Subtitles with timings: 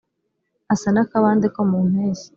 [0.73, 2.27] asa n’akabande ko mu mpeshyi